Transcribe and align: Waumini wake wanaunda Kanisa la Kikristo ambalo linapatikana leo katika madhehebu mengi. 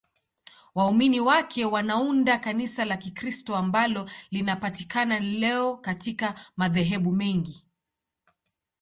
Waumini 0.75 1.19
wake 1.19 1.65
wanaunda 1.65 2.37
Kanisa 2.37 2.85
la 2.85 2.97
Kikristo 2.97 3.55
ambalo 3.55 4.09
linapatikana 4.31 5.19
leo 5.19 5.77
katika 5.77 6.35
madhehebu 6.57 7.11
mengi. 7.11 7.67